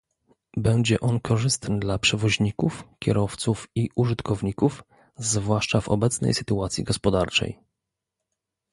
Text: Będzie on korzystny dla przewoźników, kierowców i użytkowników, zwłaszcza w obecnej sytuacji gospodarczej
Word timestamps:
Będzie 0.57 0.99
on 0.99 1.19
korzystny 1.19 1.79
dla 1.79 1.99
przewoźników, 1.99 2.83
kierowców 2.99 3.67
i 3.75 3.89
użytkowników, 3.95 4.83
zwłaszcza 5.15 5.81
w 5.81 5.89
obecnej 5.89 6.33
sytuacji 6.33 6.83
gospodarczej 6.83 7.59